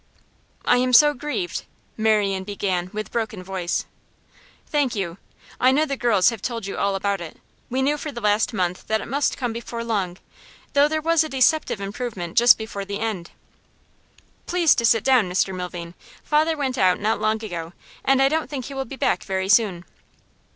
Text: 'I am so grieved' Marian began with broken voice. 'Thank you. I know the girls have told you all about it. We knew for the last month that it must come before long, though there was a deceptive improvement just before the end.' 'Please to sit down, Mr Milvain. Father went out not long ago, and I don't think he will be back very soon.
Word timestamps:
'I 0.65 0.77
am 0.77 0.93
so 0.93 1.13
grieved' 1.13 1.61
Marian 1.95 2.43
began 2.43 2.89
with 2.91 3.11
broken 3.11 3.43
voice. 3.43 3.85
'Thank 4.65 4.95
you. 4.95 5.19
I 5.59 5.71
know 5.71 5.85
the 5.85 5.95
girls 5.95 6.31
have 6.31 6.41
told 6.41 6.65
you 6.65 6.75
all 6.75 6.95
about 6.95 7.21
it. 7.21 7.37
We 7.69 7.83
knew 7.83 7.99
for 7.99 8.11
the 8.11 8.19
last 8.19 8.51
month 8.51 8.87
that 8.87 8.99
it 8.99 9.05
must 9.07 9.37
come 9.37 9.53
before 9.53 9.83
long, 9.83 10.17
though 10.73 10.87
there 10.87 11.03
was 11.03 11.23
a 11.23 11.29
deceptive 11.29 11.79
improvement 11.79 12.35
just 12.35 12.57
before 12.57 12.83
the 12.83 12.99
end.' 12.99 13.29
'Please 14.47 14.73
to 14.73 14.87
sit 14.87 15.03
down, 15.03 15.29
Mr 15.29 15.53
Milvain. 15.53 15.93
Father 16.23 16.57
went 16.57 16.79
out 16.79 16.99
not 16.99 17.21
long 17.21 17.43
ago, 17.45 17.71
and 18.03 18.23
I 18.23 18.27
don't 18.27 18.49
think 18.49 18.65
he 18.65 18.73
will 18.73 18.85
be 18.85 18.95
back 18.95 19.23
very 19.23 19.49
soon. 19.49 19.85